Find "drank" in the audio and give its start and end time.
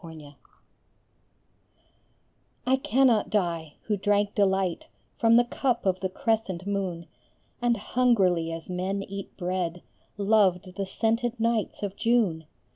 3.97-4.33